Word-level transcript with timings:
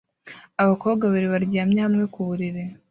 abakobwa 0.61 1.03
babiri 1.05 1.27
baryamye 1.33 1.79
hamwe 1.85 2.03
ku 2.13 2.19
buriri 2.27 2.63